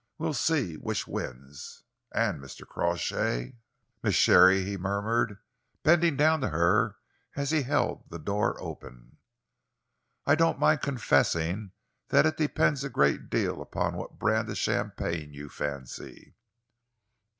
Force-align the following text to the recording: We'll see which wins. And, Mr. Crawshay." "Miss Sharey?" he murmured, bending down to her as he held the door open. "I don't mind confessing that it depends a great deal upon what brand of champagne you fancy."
We'll 0.17 0.33
see 0.33 0.77
which 0.77 1.05
wins. 1.07 1.83
And, 2.11 2.41
Mr. 2.41 2.67
Crawshay." 2.67 3.57
"Miss 4.01 4.15
Sharey?" 4.15 4.63
he 4.63 4.75
murmured, 4.75 5.37
bending 5.83 6.17
down 6.17 6.41
to 6.41 6.49
her 6.49 6.97
as 7.35 7.51
he 7.51 7.61
held 7.61 8.09
the 8.09 8.17
door 8.17 8.59
open. 8.59 9.17
"I 10.25 10.33
don't 10.33 10.57
mind 10.57 10.81
confessing 10.81 11.73
that 12.07 12.25
it 12.25 12.35
depends 12.37 12.83
a 12.83 12.89
great 12.89 13.29
deal 13.29 13.61
upon 13.61 13.95
what 13.95 14.17
brand 14.17 14.49
of 14.49 14.57
champagne 14.57 15.35
you 15.35 15.49
fancy." 15.49 16.33